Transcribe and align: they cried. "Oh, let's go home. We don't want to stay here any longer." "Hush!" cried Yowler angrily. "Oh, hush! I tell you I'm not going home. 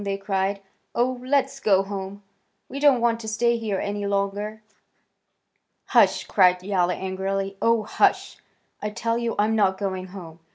they 0.03 0.17
cried. 0.17 0.59
"Oh, 0.95 1.19
let's 1.23 1.59
go 1.59 1.83
home. 1.83 2.23
We 2.67 2.79
don't 2.79 3.01
want 3.01 3.19
to 3.19 3.27
stay 3.27 3.57
here 3.57 3.77
any 3.77 4.07
longer." 4.07 4.63
"Hush!" 5.89 6.23
cried 6.23 6.63
Yowler 6.63 6.93
angrily. 6.95 7.55
"Oh, 7.61 7.83
hush! 7.83 8.37
I 8.81 8.89
tell 8.89 9.19
you 9.19 9.35
I'm 9.37 9.55
not 9.55 9.77
going 9.77 10.07
home. 10.07 10.39